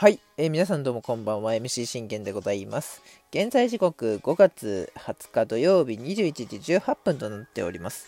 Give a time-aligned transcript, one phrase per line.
[0.00, 1.52] はい、えー、皆さんどうもこんばんは。
[1.52, 3.02] MC 信玄でございます。
[3.32, 6.46] 現在時刻5月20日土曜日21時
[6.76, 8.06] 18分となっております。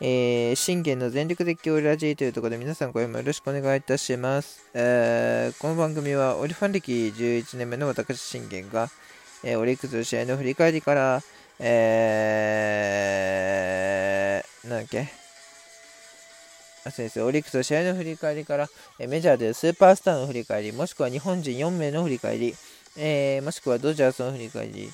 [0.00, 8.90] えー、信玄の全力絶叫ラジーというところで皆さんごもよろしくお願いいたします、えー、この番組はオリファン歴11年目の私信玄が、
[9.44, 11.22] えー、オリックスの試合の振り返りから
[11.60, 15.27] えー、なんだっけ？
[16.90, 18.68] 先生、オリックスの試合の振り返りから、
[18.98, 22.54] えメジャーでスーパースターの振り返り、もしくは日本人4名の振り返り、
[22.96, 24.90] えー、もしくはドジャースの振り返り、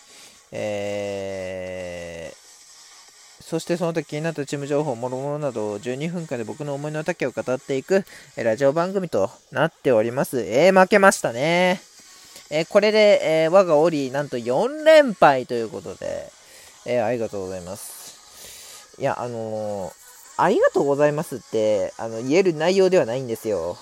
[0.53, 8.05] えー、そしてその時気になったチーム情報、もろもろなど12分間で僕の思いの丈を語っていく、
[8.37, 10.41] えラジオ番組となっております。
[10.41, 11.81] えー、負けましたね。
[12.51, 16.31] え、これで、え、我がオリなんと4連敗ということで、
[16.87, 18.99] え、ありがとうございます。
[18.99, 20.04] いや、あのー
[20.37, 23.77] ありがとうございますって、あの、言える内容ではないんですよ。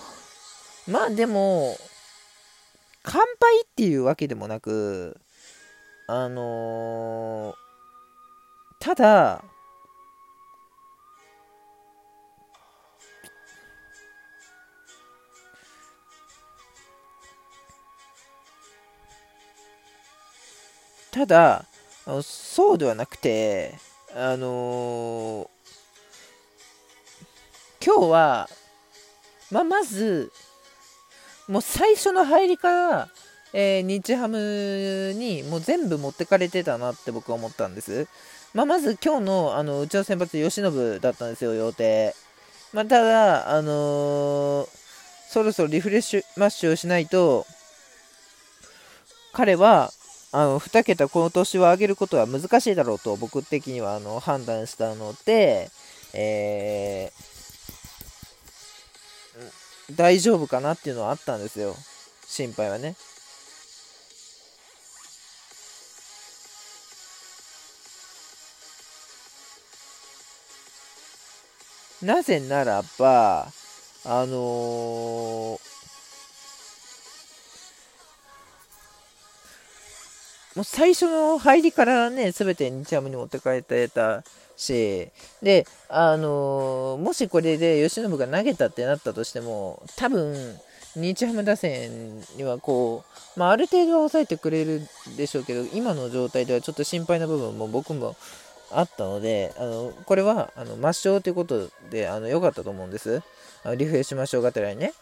[0.86, 1.76] まあでも、
[3.02, 5.16] 乾杯っていうわけでもなく、
[6.06, 7.54] あのー、
[8.80, 9.44] ただ、
[21.12, 21.64] ただ、
[22.22, 23.74] そうではなくて、
[24.14, 25.51] あのー、
[27.84, 28.48] 今日は、
[29.50, 30.30] まあ、まず、
[31.48, 33.08] もう最初の入りから、
[33.52, 38.06] えー、日ハムにもう全部持ってかれてたなって僕は思ったんです。
[38.54, 42.14] まあ、まず今日のあのうちの先発、由伸だったんですよ、予定。
[42.72, 44.68] まあ、ただ、あのー、
[45.28, 47.46] そろそろリフレッシュマッシュをしないと、
[49.32, 49.90] 彼は
[50.30, 55.68] あの2桁今年は上げることは難しいだろうと僕的にはあの判断したので、
[56.14, 57.31] えー
[59.90, 61.74] 大丈夫かなっていうのはあったんですよ。
[62.26, 62.96] 心配はね。
[72.02, 73.52] なぜならば
[74.04, 74.28] あのー、
[80.56, 84.24] もう最初の入りからね、すべて日ハムに持って帰ってた
[84.56, 85.10] し、
[85.42, 90.58] で、あのー、もしこれで由伸が投げたってなったとしても、多分、
[90.94, 93.04] 日ハム打線にはこ
[93.36, 94.82] う、まあ、ある程度は抑えてくれる
[95.16, 98.14] でしょうけど、今の状態ではちょっと心配な部分も僕も
[98.70, 103.22] あったので、あのこれはあの抹消ということであの良かったと思うんです。
[103.76, 104.92] リフレッシュ抹消がてらにね。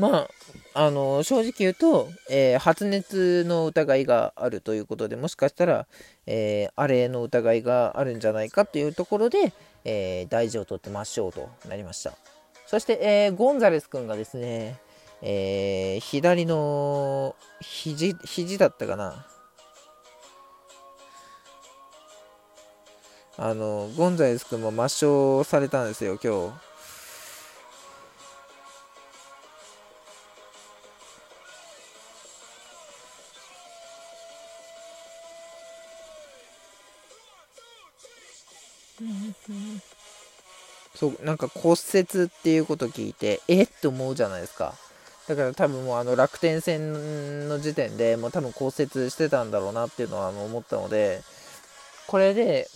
[0.00, 0.30] まあ、
[0.86, 5.86] あの正直言うと、えー、発熱の疑いがあるということでもしかしたら、
[6.26, 9.52] えー、あれの疑いがあるんじゃないかというところで、
[9.84, 12.14] えー、大事を取って抹消となりました。
[12.66, 14.78] そして、えー、ゴンザレス君がですね、
[15.22, 19.26] えー、左の肘肘だったかな。
[23.36, 26.69] あのゴンザレス君も抹消されたんですよ今日。
[40.94, 44.74] そうなんか骨折っていうこと聞いてえって思うじゃないですか
[45.28, 51.22] だから多分もうあの楽天戦の時点でもう多分骨折してたんだろうなっていうのはあの思ったので
[52.06, 52.68] これで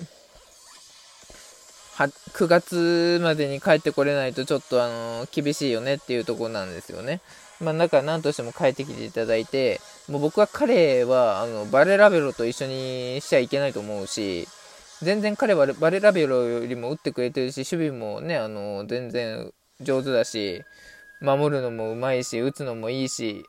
[1.96, 7.20] 9月までに帰ってこれないとちょっとあの厳しいよねっていうところなんですよね。
[7.60, 14.48] まあ、だから何としても帰ってきていただいて、もう僕は彼はあのバレラベロと一緒にしちゃいけないと思うし、
[15.04, 20.62] 全然彼はバレラベロよりも打ってくれてるし、守備もね、あの、全然上手だし、
[21.20, 23.44] 守るのもうまいし、打つのもいいし、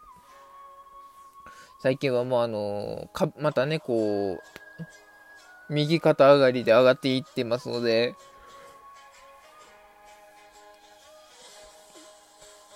[1.82, 4.84] 最近はもうあの、かまたね、こう、
[5.70, 8.16] 右肩上がりで上がっていってますので、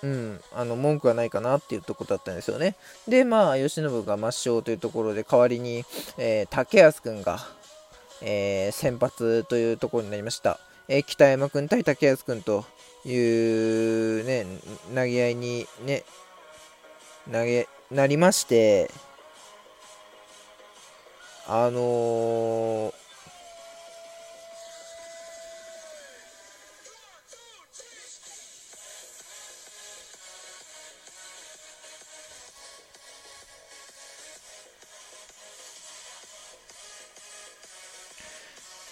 [0.02, 2.74] うん、あの文句はないかなっていうとこだったんですよね。
[3.06, 5.84] で、まあ、慶喜が抹消というところで、代わりに、
[6.16, 7.38] えー、竹安君が、
[8.22, 10.58] えー、先発というところになりました。
[10.88, 12.64] えー、北山君対竹安君と
[13.04, 14.46] いうね、
[14.94, 16.04] 投げ合いにね、
[17.26, 18.90] 投げ、なりまして、
[21.46, 22.94] あのー、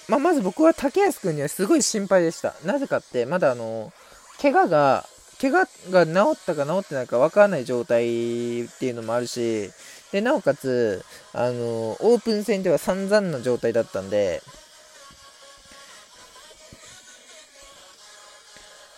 [0.09, 2.55] まあ、まず僕は竹安君にはすごい心配でした。
[2.65, 3.93] なぜかって、まだあの、
[4.41, 5.05] 怪我が
[5.41, 9.71] 怪我が治ったか治ってないか分からない状態っていうのもあるし、
[10.11, 14.43] で、なおかつ、あの、オープン戦では散々な状態だったんで、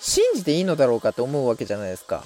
[0.01, 2.25] 信じていいのだろうかと思うわけじゃないですか。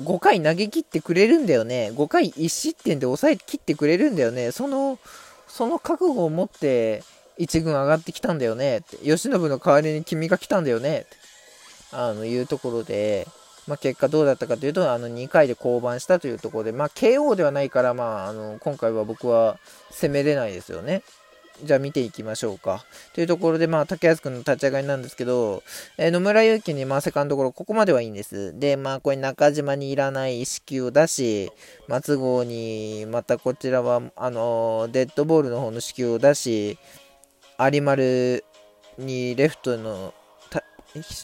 [0.00, 1.92] 5回投げ切ってくれるんだよね。
[1.94, 4.50] 5回1失点で抑え切ってくれるんだよね。
[4.50, 4.98] その、
[5.46, 7.04] その覚悟を持って
[7.38, 8.96] 1軍上がってきたんだよねって。
[8.98, 11.16] 慶喜の代わりに君が来たんだよねって。
[11.92, 13.26] あの、いうところで、
[13.66, 19.58] まあ、結果どうだったかというと、あの、2回で降板したというところで、まあ、KO ではないから、まあ、あの、今回は僕は
[19.90, 21.02] 攻めれないですよね。
[21.62, 22.84] じゃあ見ていきましょうか。
[23.14, 25.62] というところで、まあ、竹安君の立ち上がりなんですけど、
[25.96, 28.58] えー、野村祐希にまあセカンドゴロ、ここまではいいんです。
[28.58, 31.52] で、まあ、これ中島にいらない死球を出し、
[31.86, 36.76] 松郷に、またこちらは、あのー、デッドボールの方の死球を出し、
[37.58, 38.44] 有丸
[38.98, 40.14] にレフトの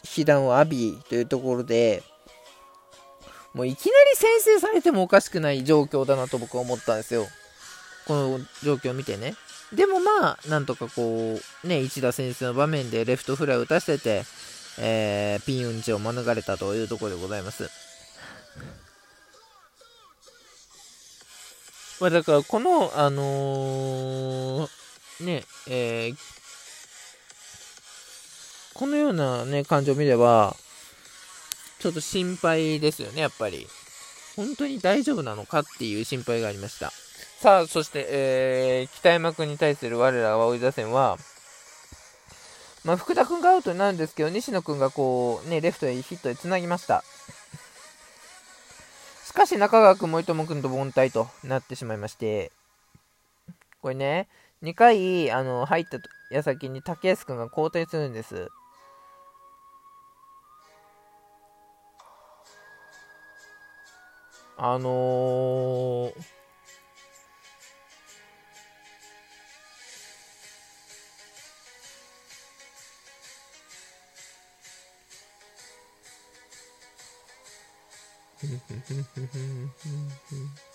[0.04, 2.02] 被弾を浴びというところで、
[3.52, 7.26] もういきなり先制されてもおかしくない状況だなと僕は思ったんですよ。
[8.06, 9.34] この状況を見てね。
[9.72, 14.24] でもまあ、なんとかこう、ね、一打先制の場面でレフトフライを打たせて、
[14.78, 17.70] えー、ピンウンチを免れたというところでございます。
[22.00, 24.39] まあ、だから、この、あのー、
[25.20, 26.16] ね、えー、
[28.74, 30.56] このようなね、感じを見れば、
[31.78, 33.66] ちょっと心配ですよね、やっぱり。
[34.36, 36.92] 本当に大丈夫なのかっていう心配がありました。
[37.40, 41.18] さあ、そして、えー、北山君に対する我ら青井打線は、
[42.84, 47.04] まあ、福田君がアウトになるんですけど、西野君がこう、ね、レフトへヒットでつなぎました。
[49.26, 52.52] しかし、中川君、森友君と凡退となってしまいまして、
[53.82, 54.28] これね、
[54.62, 55.98] 2回、あの、入った
[56.30, 58.50] 矢先に竹安君が交代するんです。
[64.56, 66.40] あのー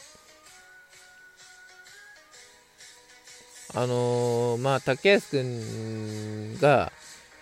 [3.77, 6.94] あのー、まあ、竹安くんが、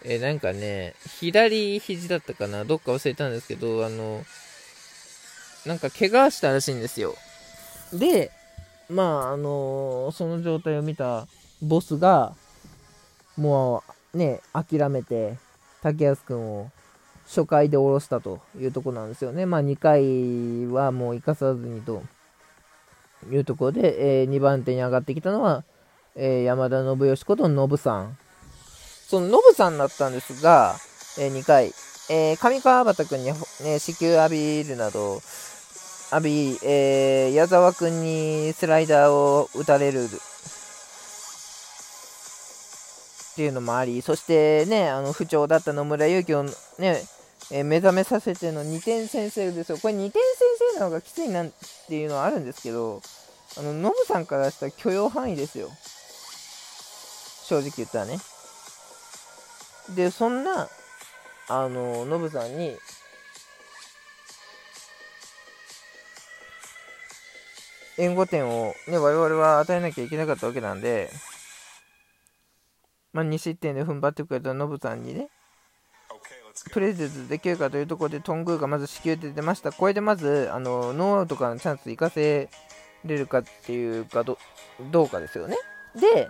[0.04, 7.14] えー、なんかね、左肘だったかな、どっか忘れたんですけど、あのー、なんか怪我したらしいんですよ。
[7.94, 8.32] で、
[8.90, 11.28] まあ、あのその状態を見た
[11.62, 12.34] ボスが、
[13.38, 13.84] も
[14.16, 15.38] うね、諦めて、
[15.84, 16.72] 竹安くんを
[17.28, 19.46] 初回で下ろしたというとこなんですよね。
[19.46, 22.02] まあ、2回はもう生かさずにと
[23.32, 25.64] いうところで、えー、2番手に上がってきたのは、
[26.16, 28.18] えー、山田信義ことノブさん。
[29.08, 30.76] そのノブさんだったんですが、
[31.20, 31.74] えー、2回、
[32.10, 35.22] えー、上川端君に、ね、死球浴びるなど、
[36.12, 40.08] 浴び、えー、矢沢君にスライダーを打たれるっ
[43.36, 47.02] ていうのもあり、そしてね、あの不調だった野村勇輝をね、
[47.52, 49.80] えー、目覚めさせての2点先制ですよ。
[49.80, 50.22] これ2点先
[50.74, 51.50] 制なのがきついなっ
[51.88, 53.02] ていうのはあるんですけど、
[53.58, 55.70] あの、ノブさんからしたら許容範囲ですよ。
[57.44, 58.20] 正直言ったらね。
[59.96, 60.70] で、そんな、
[61.50, 62.78] あの、ノブさんに、
[67.98, 71.12] 援護点をね、我々は与えなきゃいけなかったわけなんで、
[73.12, 75.30] まあ、2失点で踏ん張ってくれたノブさんにね、
[76.72, 79.72] プレゼントできるかというところで、トングーがまず支給で出ました。
[79.72, 82.50] これでまず、あのノーアウトからのチャンス生かせ
[83.06, 84.38] れるかっていうかど、
[84.92, 85.58] どうかですよね。
[85.96, 86.30] で、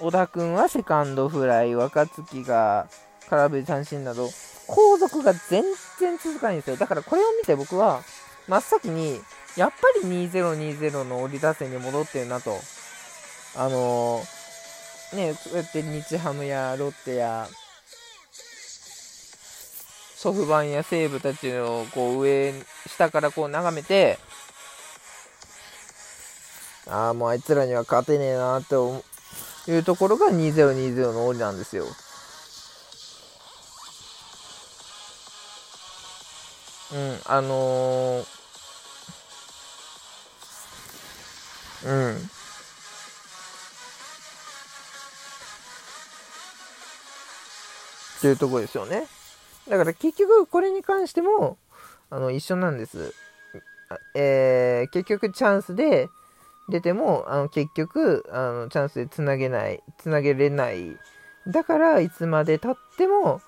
[0.00, 2.88] 小田君はセカンドフライ、若月が
[3.28, 4.28] 空振り三振など、
[4.68, 5.64] 後続が全
[5.98, 6.76] 然続かないんですよ。
[6.76, 8.02] だからこれを見て僕は、
[8.46, 9.20] 真っ先に、
[9.56, 12.58] やっぱり2020の折り打線に戻ってるなと。
[13.56, 17.48] あのーね、そうやって日ハムやロッテや
[20.14, 22.52] ソフバンや西武たちのこう上、
[22.86, 24.18] 下からこう眺めて、
[26.86, 29.04] ああ、もうあいつらには勝てねえなって思う
[29.68, 31.84] いうところが2020の折なんですよ。
[36.90, 38.26] うん、あのー、
[41.84, 42.30] うん。
[48.20, 49.06] というとこですよね。
[49.68, 51.58] だから結局これに関しても
[52.08, 53.14] あの一緒なんです。
[54.14, 56.08] えー、結局チャンスで
[56.68, 60.96] 出てもあの結局あのチャンスでつなげない、つなげれない。
[61.46, 63.40] だからいつまでたっても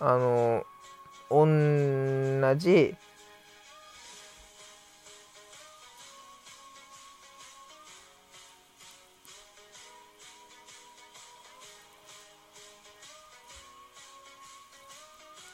[0.00, 0.64] あの
[1.30, 2.94] 同じ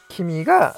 [0.08, 0.76] 君が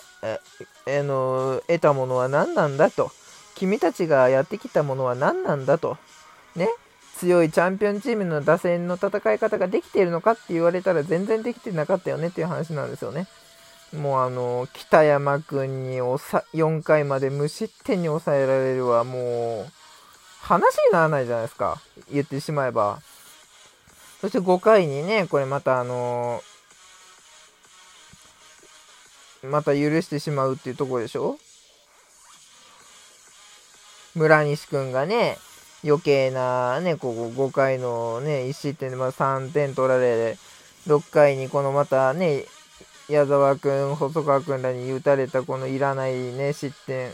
[0.87, 3.11] えの得たものは何なんだと
[3.55, 5.97] 君たちがやってきたものは何なんだと
[6.57, 6.69] ね
[7.19, 13.27] 強いチャンピオンチームの打線の戦い方ができているのかって言われたら全然できてなかったよねっていう話なんですよね。
[13.95, 19.73] もうあの、北山君に4回まで無失点に抑えられるはもう、
[20.41, 21.83] 話にならないじゃないですか。
[22.11, 23.01] 言ってしまえば。
[24.21, 26.43] そして5回にね、これまたあの
[29.43, 31.39] また許してしまうっていうところでしょ？
[34.15, 35.39] 村西君がね、
[35.85, 40.37] 余計なね、ここ5回のね、1失点でまあ3点取られ、
[40.87, 42.45] 6回にこのまたね、
[43.09, 47.11] 矢沢君、細川君らに打たれたこのいらないね、失点。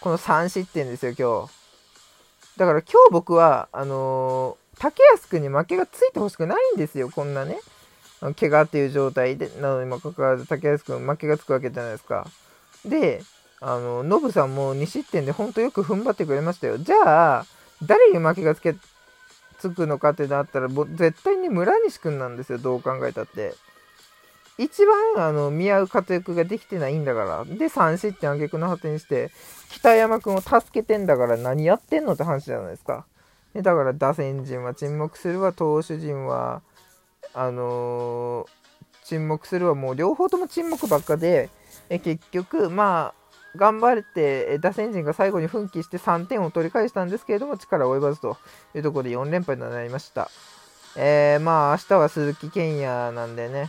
[0.00, 1.52] この3失点ですよ、今日。
[2.58, 7.58] だから今日僕は、あのー、竹安君に負けがついてほしくないんですよ、こんなね。
[8.36, 12.26] 怪我っていう状態で、なのにもかかわらず竹安君負けがつくわけじゃないですか。
[12.84, 13.22] で、
[13.60, 16.78] あの、ノブさんも2失点で本当よく踏ん張ってくれましたよ。
[16.78, 17.46] じゃあ、
[17.82, 18.74] 誰に負けがつけ、
[19.58, 23.54] つくのかってなったら、絶対に村西くんなんですよ、どう考えたって。
[24.58, 27.44] 一番、あの、見合う活躍ができてないんだから。
[27.44, 29.30] で、3失点挙句の果てにして、
[29.70, 33.06] 北山くんを助けてんだから何やってんのって話じゃないですか。
[33.54, 36.62] でだから、打線陣は沈黙するわ、投手陣は、
[37.34, 41.50] あのー、沈黙するわ、もう両方とも沈黙ばっかで、
[41.88, 43.17] え結局、まあ、
[43.58, 48.38] 頑張れて、打線陣が最後に奮起して3点を取り返したんですけれども、力及ばずと
[48.74, 50.30] いうところで4連敗となりました。
[50.96, 53.68] えー、まあ、明日は鈴木健也なんでね、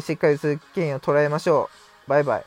[0.00, 1.68] しっかり鈴木健也を捉えましょ
[2.06, 2.10] う。
[2.10, 2.40] バイバイ。